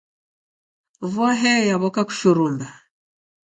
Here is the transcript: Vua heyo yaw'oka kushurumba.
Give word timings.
Vua 1.13 1.31
heyo 1.41 1.61
yaw'oka 1.69 2.01
kushurumba. 2.07 2.67